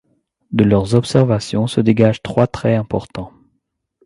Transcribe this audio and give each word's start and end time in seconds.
De 0.51 0.63
leurs 0.63 0.95
observations 0.95 1.67
se 1.67 1.79
dégagent 1.79 2.23
trois 2.23 2.47
traits 2.47 2.75
importants. 2.79 3.31